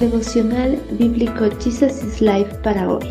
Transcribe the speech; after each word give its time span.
Devocional 0.00 0.76
Bíblico 0.98 1.48
Jesus 1.58 2.04
is 2.04 2.20
Life 2.20 2.54
para 2.62 2.86
hoy. 2.86 3.06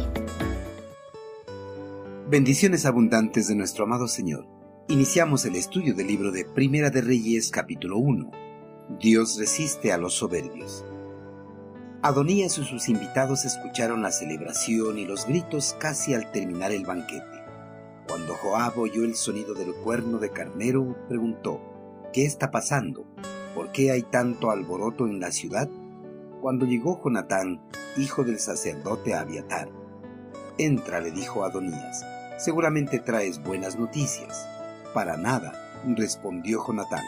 Bendiciones 2.30 2.86
abundantes 2.86 3.48
de 3.48 3.56
nuestro 3.56 3.86
amado 3.86 4.08
Señor. 4.08 4.46
Iniciamos 4.88 5.46
el 5.46 5.56
estudio 5.56 5.96
del 5.96 6.06
libro 6.06 6.32
de 6.32 6.46
Primera 6.46 6.92
de 6.92 7.02
Reyes 7.02 7.50
capítulo 7.50 7.98
1. 7.98 8.30
Dios 9.00 9.36
resiste 9.40 9.94
a 9.94 9.98
los 9.98 10.14
soberbios. 10.14 10.86
Adonías 12.04 12.60
y 12.60 12.64
sus 12.64 12.88
invitados 12.88 13.46
escucharon 13.46 14.04
la 14.04 14.12
celebración 14.12 15.00
y 15.00 15.06
los 15.06 15.26
gritos 15.26 15.76
casi 15.80 16.14
al 16.14 16.32
terminar 16.32 16.72
el 16.72 16.86
banquete. 16.86 17.26
Cuando 18.08 18.36
Joab 18.36 18.78
oyó 18.78 19.06
el 19.06 19.16
sonido 19.16 19.56
del 19.56 19.74
cuerno 19.74 20.20
de 20.20 20.30
carnero, 20.30 20.96
preguntó, 21.10 21.60
¿qué 22.14 22.26
está 22.26 22.52
pasando? 22.52 23.08
¿Por 23.56 23.72
qué 23.72 23.90
hay 23.90 24.04
tanto 24.04 24.52
alboroto 24.52 25.08
en 25.08 25.20
la 25.20 25.32
ciudad? 25.32 25.68
Cuando 26.46 26.68
llegó 26.68 27.02
Jonatán, 27.04 27.60
hijo 27.98 28.24
del 28.24 28.38
sacerdote 28.38 29.16
Abiatar, 29.16 29.68
Entra, 30.60 31.02
le 31.02 31.10
dijo 31.10 31.44
Adonías, 31.44 32.06
seguramente 32.38 33.00
traes 33.00 33.42
buenas 33.42 33.80
noticias. 33.80 34.48
Para 34.94 35.18
nada, 35.18 35.54
respondió 35.88 36.64
Jonatán. 36.64 37.04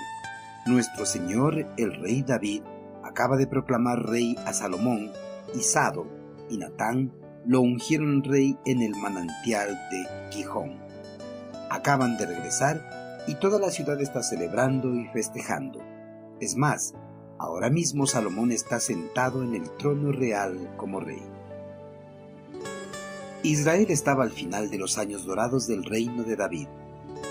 Nuestro 0.66 1.06
señor, 1.06 1.68
el 1.78 2.02
rey 2.02 2.24
David, 2.24 2.64
acaba 3.04 3.38
de 3.38 3.46
proclamar 3.46 4.08
rey 4.08 4.36
a 4.48 4.54
Salomón, 4.54 5.12
y 5.54 5.60
Sado 5.60 6.08
y 6.50 6.58
Natán 6.58 7.14
lo 7.46 7.62
ungieron 7.62 8.24
rey 8.24 8.58
en 8.66 8.82
el 8.82 8.96
manantial 8.96 9.80
de 9.92 10.32
Gijón. 10.32 10.80
Acaban 11.70 12.18
de 12.18 12.26
regresar 12.26 13.24
y 13.28 13.36
toda 13.36 13.60
la 13.60 13.70
ciudad 13.70 14.02
está 14.02 14.24
celebrando 14.24 14.96
y 14.96 15.06
festejando. 15.10 15.80
Es 16.40 16.56
más, 16.56 16.96
ahora 17.40 17.70
mismo 17.70 18.08
Salomón 18.08 18.52
está 18.52 18.80
sentado 18.80 19.44
en 19.44 19.54
el 19.54 19.70
trono 19.78 20.12
real 20.12 20.74
como 20.78 21.00
rey. 21.00 21.22
Israel 23.44 23.86
estaba 23.90 24.24
al 24.24 24.32
final 24.32 24.70
de 24.70 24.78
los 24.78 24.98
años 24.98 25.26
dorados 25.26 25.68
del 25.68 25.84
reino 25.86 26.24
de 26.24 26.36
David. 26.36 26.68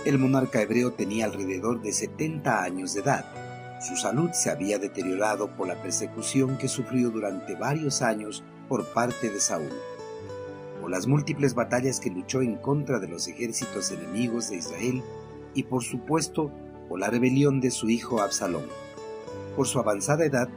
El 0.04 0.18
monarca 0.18 0.62
hebreo 0.62 0.92
tenía 0.92 1.24
alrededor 1.24 1.82
de 1.82 1.92
70 1.92 2.62
años 2.62 2.94
de 2.94 3.00
edad. 3.00 3.24
Su 3.80 3.96
salud 3.96 4.30
se 4.32 4.50
había 4.50 4.78
deteriorado 4.78 5.54
por 5.56 5.68
la 5.68 5.82
persecución 5.82 6.56
que 6.58 6.68
sufrió 6.68 7.10
durante 7.10 7.54
varios 7.56 8.02
años 8.02 8.44
por 8.68 8.86
parte 8.86 9.30
de 9.30 9.40
Saúl, 9.40 9.72
por 10.80 10.90
las 10.90 11.06
múltiples 11.06 11.54
batallas 11.54 12.00
que 12.00 12.10
luchó 12.10 12.40
en 12.40 12.56
contra 12.56 12.98
de 12.98 13.08
los 13.08 13.28
ejércitos 13.28 13.90
enemigos 13.90 14.48
de 14.48 14.56
Israel 14.56 15.02
y 15.54 15.64
por 15.64 15.82
supuesto 15.82 16.50
por 16.88 17.00
la 17.00 17.10
rebelión 17.10 17.60
de 17.60 17.70
su 17.70 17.90
hijo 17.90 18.22
Absalón. 18.22 18.85
Por 19.56 19.66
su 19.66 19.78
avanzada 19.78 20.26
edad, 20.26 20.48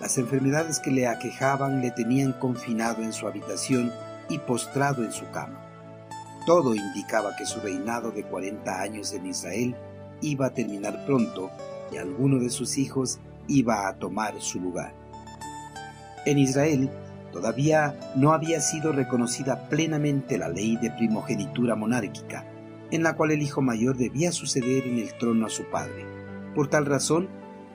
las 0.00 0.16
enfermedades 0.16 0.78
que 0.78 0.92
le 0.92 1.08
aquejaban 1.08 1.82
le 1.82 1.90
tenían 1.90 2.32
confinado 2.32 3.02
en 3.02 3.12
su 3.12 3.26
habitación 3.26 3.92
y 4.28 4.38
postrado 4.38 5.04
en 5.04 5.12
su 5.12 5.28
cama. 5.32 5.60
Todo 6.46 6.74
indicaba 6.74 7.34
que 7.36 7.46
su 7.46 7.58
reinado 7.60 8.12
de 8.12 8.22
40 8.22 8.80
años 8.80 9.12
en 9.12 9.26
Israel 9.26 9.74
iba 10.20 10.46
a 10.46 10.54
terminar 10.54 11.04
pronto 11.04 11.50
y 11.90 11.96
alguno 11.96 12.38
de 12.38 12.50
sus 12.50 12.78
hijos 12.78 13.18
iba 13.48 13.88
a 13.88 13.96
tomar 13.96 14.40
su 14.40 14.60
lugar. 14.60 14.94
En 16.24 16.38
Israel 16.38 16.90
todavía 17.32 17.98
no 18.14 18.32
había 18.32 18.60
sido 18.60 18.92
reconocida 18.92 19.68
plenamente 19.68 20.38
la 20.38 20.48
ley 20.48 20.76
de 20.76 20.90
primogenitura 20.90 21.74
monárquica, 21.74 22.44
en 22.90 23.02
la 23.02 23.16
cual 23.16 23.32
el 23.32 23.42
hijo 23.42 23.60
mayor 23.62 23.96
debía 23.96 24.30
suceder 24.30 24.86
en 24.86 24.98
el 24.98 25.12
trono 25.18 25.46
a 25.46 25.50
su 25.50 25.64
padre. 25.64 26.06
Por 26.54 26.68
tal 26.68 26.86
razón, 26.86 27.28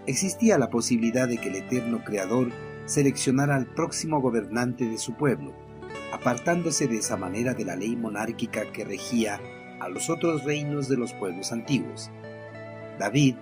existía 0.08 0.58
la 0.58 0.69
posibilidad 0.69 1.28
de 1.28 1.38
que 1.38 1.50
el 1.50 1.55
eterno 1.55 2.03
Creador 2.03 2.52
seleccionara 2.86 3.55
al 3.55 3.67
próximo 3.67 4.22
gobernante 4.22 4.86
de 4.86 4.97
su 4.97 5.14
pueblo, 5.14 5.53
apartándose 6.11 6.87
de 6.87 6.98
esa 6.98 7.17
manera 7.17 7.54
de 7.54 7.65
la 7.65 7.76
ley 7.76 7.95
monárquica 7.95 8.71
que 8.71 8.86
regía 8.86 9.39
a 9.80 9.89
los 9.89 10.10
otros 10.10 10.43
reinos 10.43 10.89
de 10.89 10.98
los 10.98 11.14
pueblos 11.14 11.52
antiguos. 11.52 12.11
David 12.98 13.36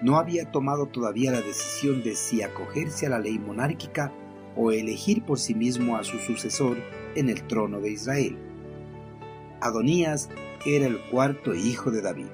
no 0.00 0.16
había 0.18 0.50
tomado 0.50 0.86
todavía 0.86 1.32
la 1.32 1.40
decisión 1.40 2.02
de 2.02 2.16
si 2.16 2.42
acogerse 2.42 3.06
a 3.06 3.10
la 3.10 3.18
ley 3.18 3.38
monárquica 3.38 4.12
o 4.56 4.72
elegir 4.72 5.22
por 5.24 5.38
sí 5.38 5.54
mismo 5.54 5.96
a 5.96 6.04
su 6.04 6.18
sucesor 6.18 6.76
en 7.14 7.28
el 7.28 7.46
trono 7.46 7.80
de 7.80 7.90
Israel. 7.90 8.38
Adonías 9.60 10.28
era 10.66 10.86
el 10.86 11.00
cuarto 11.10 11.54
hijo 11.54 11.90
de 11.90 12.02
David. 12.02 12.26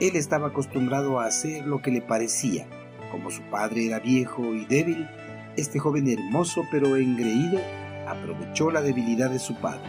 Él 0.00 0.16
estaba 0.16 0.48
acostumbrado 0.48 1.20
a 1.20 1.26
hacer 1.26 1.66
lo 1.66 1.82
que 1.82 1.90
le 1.90 2.00
parecía, 2.00 2.68
como 3.14 3.30
su 3.30 3.42
padre 3.42 3.86
era 3.86 4.00
viejo 4.00 4.42
y 4.56 4.64
débil, 4.64 5.08
este 5.56 5.78
joven 5.78 6.08
hermoso 6.08 6.64
pero 6.72 6.96
engreído 6.96 7.60
aprovechó 8.08 8.72
la 8.72 8.82
debilidad 8.82 9.30
de 9.30 9.38
su 9.38 9.54
padre. 9.54 9.88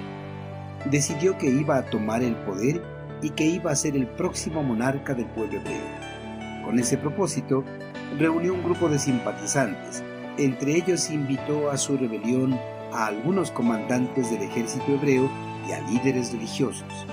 Decidió 0.91 1.35
que 1.40 1.50
iba 1.50 1.75
a 1.78 1.90
tomar 1.90 2.22
el 2.22 2.35
poder 2.35 2.84
y 3.24 3.31
que 3.31 3.46
iba 3.46 3.72
a 3.72 3.75
ser 3.75 3.96
el 3.96 4.06
próximo 4.06 4.62
monarca 4.62 5.16
del 5.16 5.25
pueblo 5.25 5.58
hebreo. 5.58 5.81
Con 6.64 6.78
ese 6.78 7.00
propósito, 7.00 7.64
reunió 8.19 8.53
un 8.53 8.64
grupo 8.64 8.90
de 8.90 9.00
simpatizantes. 9.00 10.03
Entre 10.38 10.75
ellos 10.75 11.09
invitó 11.09 11.72
a 11.72 11.78
su 11.78 11.97
rebelión 11.97 12.53
a 12.94 13.08
algunos 13.08 13.50
comandantes 13.50 14.30
del 14.30 14.44
ejército 14.44 14.94
hebreo 14.94 15.31
y 15.68 15.72
a 15.72 15.81
líderes 15.90 16.31
religiosos. 16.31 17.08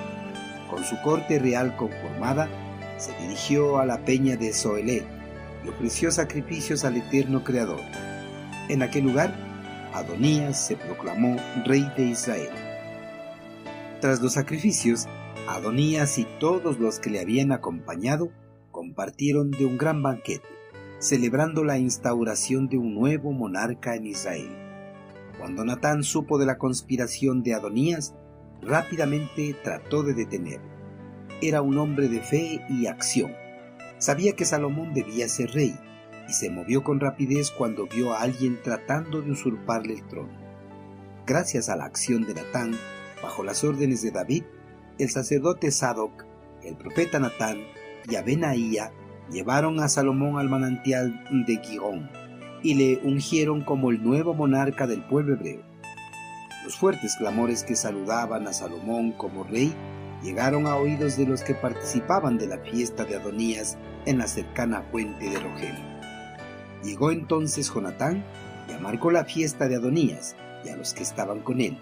Con 0.69 0.85
su 0.85 1.01
corte 1.01 1.39
real 1.39 1.75
conformada, 1.75 2.51
se 2.99 3.17
dirigió 3.23 3.79
a 3.79 3.87
la 3.87 3.97
peña 4.05 4.37
de 4.37 4.53
Zoelet, 4.53 5.22
y 5.65 5.69
ofreció 5.69 6.11
sacrificios 6.11 6.85
al 6.85 6.97
eterno 6.97 7.45
Creador. 7.45 7.81
En 8.69 8.83
aquel 8.83 9.05
lugar, 9.05 9.35
Adonías 9.93 10.67
se 10.67 10.77
proclamó 10.77 11.37
rey 11.65 11.91
de 11.97 12.05
Israel. 12.07 12.51
Tras 14.01 14.21
los 14.21 14.35
sacrificios, 14.35 15.07
Adonías 15.49 16.19
y 16.19 16.27
todos 16.41 16.79
los 16.79 16.99
que 16.99 17.11
le 17.11 17.21
habían 17.21 17.53
acompañado 17.53 18.31
compartieron 18.71 19.51
de 19.51 19.67
un 19.67 19.77
gran 19.77 20.03
banquete, 20.03 20.49
celebrando 20.99 21.65
la 21.65 21.79
instauración 21.79 22.69
de 22.69 22.79
un 22.79 22.95
nuevo 22.95 23.33
monarca 23.33 23.95
en 23.95 24.07
Israel. 24.07 24.57
Cuando 25.39 25.65
Natán 25.65 26.05
supo 26.05 26.39
de 26.39 26.47
la 26.47 26.59
conspiración 26.59 27.43
de 27.43 27.55
Adonías, 27.55 28.15
rápidamente 28.63 29.55
trató 29.63 30.03
de 30.03 30.15
detenerlo. 30.15 30.71
Era 31.41 31.61
un 31.61 31.77
hombre 31.79 32.09
de 32.09 32.21
fe 32.21 32.65
y 32.69 32.87
acción 32.87 33.42
Sabía 34.03 34.35
que 34.35 34.45
Salomón 34.45 34.95
debía 34.95 35.29
ser 35.29 35.53
rey 35.53 35.79
y 36.29 36.33
se 36.33 36.51
movió 36.51 36.83
con 36.83 36.99
rapidez 36.99 37.53
cuando 37.53 37.87
vio 37.87 38.13
a 38.13 38.23
alguien 38.23 38.61
tratando 38.61 39.23
de 39.23 39.31
usurparle 39.31 39.95
el 39.95 40.05
trono. 40.09 40.37
Gracias 41.25 41.69
a 41.69 41.77
la 41.77 41.85
acción 41.85 42.25
de 42.27 42.35
Natán, 42.35 42.77
bajo 43.23 43.45
las 43.45 43.63
órdenes 43.63 44.03
de 44.03 44.11
David, 44.11 44.43
el 44.99 45.09
sacerdote 45.09 45.71
Sadoc, 45.71 46.25
el 46.65 46.75
profeta 46.75 47.21
Natán 47.21 47.59
y 48.11 48.17
Abenaía 48.17 48.91
llevaron 49.31 49.79
a 49.79 49.89
Salomón 49.89 50.37
al 50.37 50.49
manantial 50.49 51.23
de 51.47 51.59
Gihón 51.59 52.11
y 52.61 52.75
le 52.75 53.01
ungieron 53.05 53.63
como 53.63 53.93
el 53.93 54.03
nuevo 54.03 54.35
monarca 54.35 54.89
del 54.89 55.05
pueblo 55.05 55.35
hebreo. 55.35 55.63
Los 56.65 56.77
fuertes 56.77 57.15
clamores 57.15 57.63
que 57.63 57.77
saludaban 57.77 58.49
a 58.49 58.53
Salomón 58.53 59.13
como 59.13 59.45
rey 59.45 59.73
llegaron 60.23 60.67
a 60.67 60.77
oídos 60.77 61.17
de 61.17 61.27
los 61.27 61.43
que 61.43 61.55
participaban 61.55 62.39
de 62.39 62.47
la 62.47 62.59
fiesta 62.59 63.05
de 63.05 63.17
Adonías 63.17 63.77
en 64.07 64.19
la 64.19 64.27
cercana 64.27 64.83
fuente 64.91 65.29
de 65.29 65.39
Rogelio. 65.39 65.85
Llegó 66.85 67.11
entonces 67.11 67.73
Jonatán 67.73 68.25
y 68.69 68.73
amargó 68.73 69.11
la 69.11 69.25
fiesta 69.25 69.69
de 69.69 69.77
Adonías 69.77 70.37
y 70.65 70.69
a 70.69 70.77
los 70.77 70.95
que 70.95 71.03
estaban 71.03 71.41
con 71.41 71.61
él. 71.61 71.77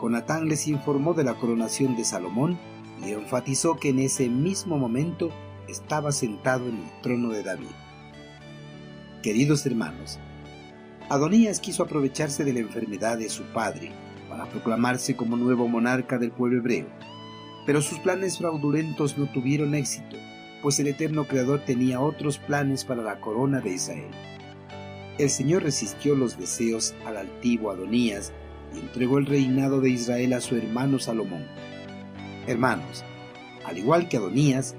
Jonatán 0.00 0.48
les 0.48 0.66
informó 0.66 1.14
de 1.14 1.24
la 1.24 1.34
coronación 1.34 1.96
de 1.96 2.04
Salomón 2.04 2.58
y 3.04 3.12
enfatizó 3.12 3.76
que 3.76 3.90
en 3.90 4.00
ese 4.00 4.28
mismo 4.28 4.76
momento 4.76 5.30
estaba 5.68 6.10
sentado 6.10 6.68
en 6.68 6.76
el 6.76 7.00
trono 7.02 7.30
de 7.30 7.42
David. 7.42 7.70
Queridos 9.22 9.64
hermanos, 9.66 10.18
Adonías 11.08 11.60
quiso 11.60 11.82
aprovecharse 11.82 12.44
de 12.44 12.52
la 12.52 12.60
enfermedad 12.60 13.18
de 13.18 13.28
su 13.28 13.42
padre 13.52 13.92
para 14.28 14.46
proclamarse 14.46 15.16
como 15.16 15.36
nuevo 15.36 15.68
monarca 15.68 16.18
del 16.18 16.30
pueblo 16.30 16.58
hebreo 16.58 16.86
pero 17.66 17.82
sus 17.82 17.98
planes 17.98 18.38
fraudulentos 18.38 19.18
no 19.18 19.26
tuvieron 19.26 19.74
éxito, 19.74 20.16
pues 20.62 20.78
el 20.80 20.88
eterno 20.88 21.26
Creador 21.26 21.64
tenía 21.64 22.00
otros 22.00 22.38
planes 22.38 22.84
para 22.84 23.02
la 23.02 23.20
corona 23.20 23.60
de 23.60 23.74
Israel. 23.74 24.10
El 25.18 25.30
Señor 25.30 25.62
resistió 25.62 26.14
los 26.14 26.38
deseos 26.38 26.94
al 27.04 27.16
altivo 27.16 27.70
Adonías 27.70 28.32
y 28.74 28.78
entregó 28.78 29.18
el 29.18 29.26
reinado 29.26 29.80
de 29.80 29.90
Israel 29.90 30.32
a 30.32 30.40
su 30.40 30.56
hermano 30.56 30.98
Salomón. 30.98 31.46
Hermanos, 32.46 33.04
al 33.64 33.78
igual 33.78 34.08
que 34.08 34.16
Adonías, 34.16 34.74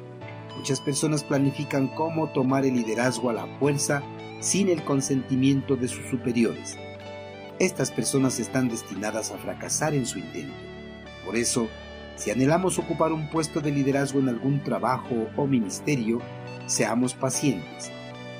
muchas 0.57 0.81
personas 0.81 1.24
planifican 1.24 1.88
cómo 1.89 2.30
tomar 2.31 2.66
el 2.66 2.75
liderazgo 2.75 3.30
a 3.30 3.33
la 3.33 3.48
fuerza 3.60 4.01
sin 4.39 4.69
el 4.69 4.83
consentimiento 4.83 5.75
de 5.75 5.88
sus 5.88 6.06
superiores. 6.10 6.78
Estas 7.60 7.92
personas 7.92 8.39
están 8.39 8.69
destinadas 8.69 9.31
a 9.31 9.38
fracasar 9.38 9.94
en 9.94 10.07
su 10.07 10.18
intento. 10.18 10.56
Por 11.24 11.36
eso, 11.36 11.69
si 12.21 12.29
anhelamos 12.29 12.77
ocupar 12.77 13.12
un 13.13 13.31
puesto 13.31 13.62
de 13.62 13.71
liderazgo 13.71 14.19
en 14.19 14.29
algún 14.29 14.63
trabajo 14.63 15.27
o 15.35 15.47
ministerio, 15.47 16.19
seamos 16.68 17.15
pacientes. 17.15 17.91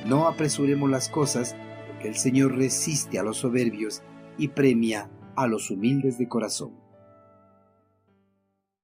No 0.06 0.28
apresuremos 0.28 0.88
las 0.88 1.10
cosas, 1.10 1.56
porque 1.88 2.08
el 2.08 2.16
Señor 2.16 2.56
resiste 2.56 3.18
a 3.18 3.24
los 3.24 3.38
soberbios 3.38 4.04
y 4.38 4.50
premia 4.50 5.10
a 5.36 5.48
los 5.48 5.72
humildes 5.72 6.20
de 6.20 6.28
corazón. 6.28 6.74